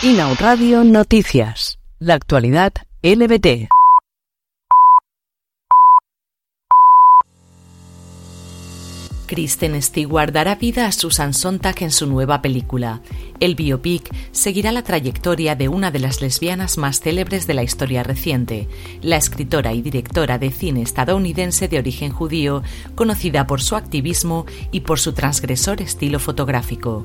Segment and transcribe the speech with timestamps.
[0.00, 1.80] Inau Radio Noticias.
[1.98, 2.72] La actualidad
[3.02, 3.68] LBT.
[9.26, 13.02] Kristen Stewart dará vida a Susan Sontag en su nueva película.
[13.40, 18.04] El biopic seguirá la trayectoria de una de las lesbianas más célebres de la historia
[18.04, 18.68] reciente,
[19.02, 22.62] la escritora y directora de cine estadounidense de origen judío,
[22.94, 27.04] conocida por su activismo y por su transgresor estilo fotográfico.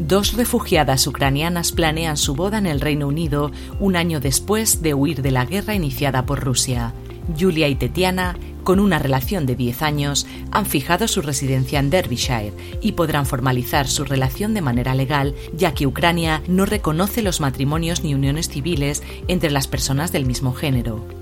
[0.00, 5.20] Dos refugiadas ucranianas planean su boda en el Reino Unido un año después de huir
[5.20, 6.94] de la guerra iniciada por Rusia.
[7.38, 12.52] Julia y Tetiana con una relación de 10 años, han fijado su residencia en Derbyshire
[12.80, 18.04] y podrán formalizar su relación de manera legal, ya que Ucrania no reconoce los matrimonios
[18.04, 21.19] ni uniones civiles entre las personas del mismo género.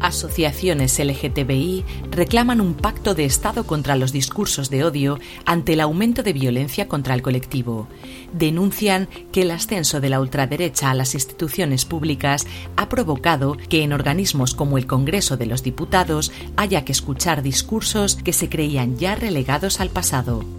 [0.00, 6.22] Asociaciones LGTBI reclaman un pacto de Estado contra los discursos de odio ante el aumento
[6.22, 7.88] de violencia contra el colectivo.
[8.32, 13.92] Denuncian que el ascenso de la ultraderecha a las instituciones públicas ha provocado que en
[13.92, 19.14] organismos como el Congreso de los Diputados haya que escuchar discursos que se creían ya
[19.14, 20.55] relegados al pasado.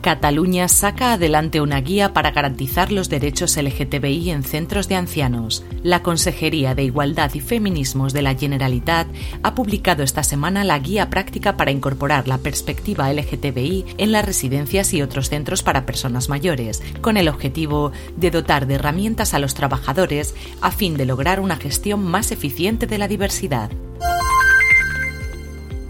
[0.00, 5.64] Cataluña saca adelante una guía para garantizar los derechos LGTBI en centros de ancianos.
[5.82, 9.08] La Consejería de Igualdad y Feminismos de la Generalitat
[9.42, 14.94] ha publicado esta semana la guía práctica para incorporar la perspectiva LGTBI en las residencias
[14.94, 19.54] y otros centros para personas mayores, con el objetivo de dotar de herramientas a los
[19.54, 23.70] trabajadores a fin de lograr una gestión más eficiente de la diversidad.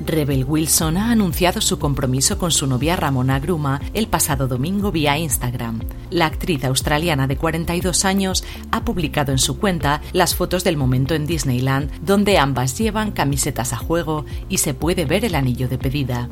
[0.09, 5.19] Rebel Wilson ha anunciado su compromiso con su novia Ramona Gruma el pasado domingo vía
[5.19, 5.81] Instagram.
[6.11, 11.15] La actriz australiana de 42 años ha publicado en su cuenta las fotos del momento
[11.15, 15.77] en Disneyland donde ambas llevan camisetas a juego y se puede ver el anillo de
[15.77, 16.29] pedida.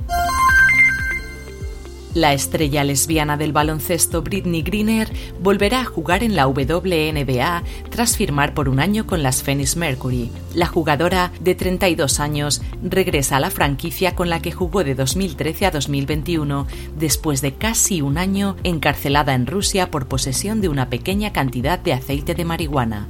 [2.16, 5.12] La estrella lesbiana del baloncesto Britney Greener
[5.42, 10.30] volverá a jugar en la WNBA tras firmar por un año con las Phoenix Mercury.
[10.54, 15.66] La jugadora de 32 años regresa a la franquicia con la que jugó de 2013
[15.66, 16.66] a 2021
[16.98, 21.92] después de casi un año encarcelada en Rusia por posesión de una pequeña cantidad de
[21.92, 23.08] aceite de marihuana.